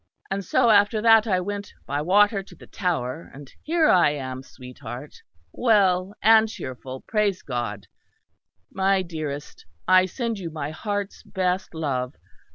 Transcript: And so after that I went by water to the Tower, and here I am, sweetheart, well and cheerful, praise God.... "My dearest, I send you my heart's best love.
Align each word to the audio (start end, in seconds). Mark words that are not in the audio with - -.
And 0.31 0.43
so 0.43 0.71
after 0.71 0.99
that 0.99 1.27
I 1.27 1.39
went 1.39 1.71
by 1.85 2.01
water 2.01 2.41
to 2.41 2.55
the 2.55 2.65
Tower, 2.65 3.29
and 3.31 3.53
here 3.61 3.87
I 3.87 4.09
am, 4.09 4.41
sweetheart, 4.41 5.21
well 5.51 6.15
and 6.23 6.49
cheerful, 6.49 7.01
praise 7.07 7.43
God.... 7.43 7.85
"My 8.71 9.03
dearest, 9.03 9.63
I 9.87 10.07
send 10.07 10.39
you 10.39 10.49
my 10.49 10.71
heart's 10.71 11.21
best 11.21 11.75
love. 11.75 12.15